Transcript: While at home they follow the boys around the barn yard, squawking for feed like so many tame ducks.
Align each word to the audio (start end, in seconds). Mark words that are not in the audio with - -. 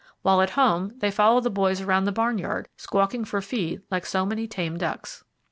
While 0.23 0.41
at 0.41 0.49
home 0.57 0.93
they 0.97 1.11
follow 1.11 1.41
the 1.41 1.51
boys 1.51 1.79
around 1.81 2.05
the 2.05 2.11
barn 2.11 2.39
yard, 2.39 2.69
squawking 2.75 3.23
for 3.23 3.39
feed 3.39 3.83
like 3.91 4.07
so 4.07 4.25
many 4.25 4.47
tame 4.47 4.77
ducks. 4.79 5.23